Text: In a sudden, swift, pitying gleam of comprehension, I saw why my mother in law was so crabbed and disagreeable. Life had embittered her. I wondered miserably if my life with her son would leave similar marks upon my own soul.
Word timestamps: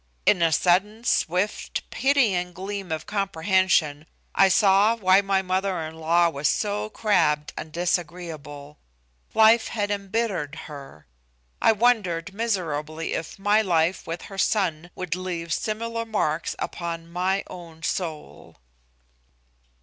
In 0.25 0.41
a 0.41 0.51
sudden, 0.51 1.03
swift, 1.03 1.87
pitying 1.91 2.53
gleam 2.53 2.91
of 2.91 3.05
comprehension, 3.05 4.07
I 4.33 4.47
saw 4.47 4.95
why 4.95 5.21
my 5.21 5.43
mother 5.43 5.79
in 5.85 5.93
law 5.93 6.27
was 6.27 6.47
so 6.47 6.89
crabbed 6.89 7.53
and 7.55 7.71
disagreeable. 7.71 8.79
Life 9.35 9.67
had 9.67 9.91
embittered 9.91 10.55
her. 10.65 11.05
I 11.61 11.73
wondered 11.73 12.33
miserably 12.33 13.13
if 13.13 13.37
my 13.37 13.61
life 13.61 14.07
with 14.07 14.23
her 14.23 14.39
son 14.39 14.89
would 14.95 15.13
leave 15.15 15.53
similar 15.53 16.03
marks 16.03 16.55
upon 16.57 17.07
my 17.07 17.43
own 17.45 17.83
soul. 17.83 18.57